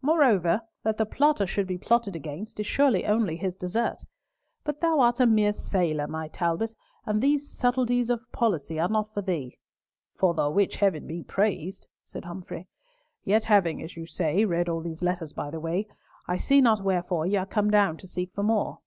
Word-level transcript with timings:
"Moreover, 0.00 0.62
that 0.82 0.96
the 0.96 1.04
plotter 1.04 1.46
should 1.46 1.66
be 1.66 1.76
plotted 1.76 2.16
against 2.16 2.58
is 2.58 2.66
surely 2.66 3.04
only 3.04 3.36
his 3.36 3.54
desert. 3.54 4.02
But 4.64 4.80
thou 4.80 5.00
art 5.00 5.20
a 5.20 5.26
mere 5.26 5.52
sailor, 5.52 6.06
my 6.06 6.28
Talbot, 6.28 6.74
and 7.04 7.20
these 7.20 7.46
subtilties 7.50 8.08
of 8.08 8.32
policy 8.32 8.80
are 8.80 8.88
not 8.88 9.12
for 9.12 9.20
thee." 9.20 9.58
"For 10.14 10.32
the 10.32 10.48
which 10.48 10.76
Heaven 10.76 11.06
be 11.06 11.22
praised!" 11.22 11.86
said 12.02 12.24
Humfrey. 12.24 12.66
"Yet 13.24 13.44
having, 13.44 13.82
as 13.82 13.94
you 13.94 14.06
say, 14.06 14.46
read 14.46 14.70
all 14.70 14.80
these 14.80 15.02
letters 15.02 15.34
by 15.34 15.50
the 15.50 15.60
way, 15.60 15.86
I 16.26 16.38
see 16.38 16.62
not 16.62 16.80
wherefore 16.82 17.26
ye 17.26 17.36
are 17.36 17.44
come 17.44 17.70
down 17.70 17.98
to 17.98 18.08
seek 18.08 18.32
for 18.32 18.42
more." 18.42 18.78